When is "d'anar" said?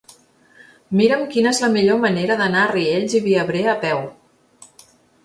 2.39-2.63